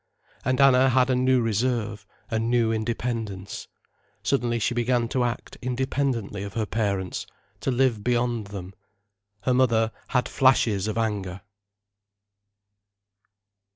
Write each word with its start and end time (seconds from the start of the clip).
And 0.43 0.59
Anna 0.59 0.89
had 0.89 1.11
a 1.11 1.15
new 1.15 1.41
reserve, 1.43 2.07
a 2.31 2.39
new 2.39 2.71
independence. 2.71 3.67
Suddenly 4.23 4.57
she 4.57 4.73
began 4.73 5.07
to 5.09 5.23
act 5.23 5.57
independently 5.61 6.41
of 6.41 6.55
her 6.55 6.65
parents, 6.65 7.27
to 7.59 7.69
live 7.69 8.03
beyond 8.03 8.47
them. 8.47 8.73
Her 9.41 9.53
mother 9.53 9.91
had 10.07 10.27
flashes 10.27 10.87
of 10.87 10.97
anger. 10.97 11.41